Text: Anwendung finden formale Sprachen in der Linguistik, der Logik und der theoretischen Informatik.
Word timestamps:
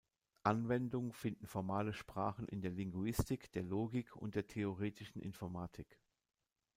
Anwendung 0.41 1.13
finden 1.13 1.45
formale 1.45 1.93
Sprachen 1.93 2.47
in 2.47 2.61
der 2.63 2.71
Linguistik, 2.71 3.51
der 3.51 3.61
Logik 3.61 4.15
und 4.15 4.33
der 4.33 4.47
theoretischen 4.47 5.21
Informatik. 5.21 5.99